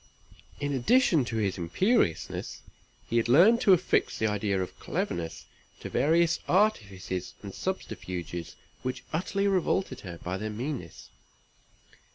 In 0.59 0.73
addition 0.73 1.25
to 1.25 1.35
his 1.37 1.59
imperiousness, 1.59 2.63
he 3.07 3.17
had 3.17 3.29
learned 3.29 3.61
to 3.61 3.73
affix 3.73 4.17
the 4.17 4.25
idea 4.25 4.59
of 4.59 4.79
cleverness 4.79 5.45
to 5.81 5.91
various 5.91 6.39
artifices 6.47 7.35
and 7.43 7.53
subterfuges 7.53 8.55
which 8.81 9.03
utterly 9.13 9.47
revolted 9.47 9.99
her 9.99 10.17
by 10.17 10.37
their 10.37 10.49
meanness. 10.49 11.09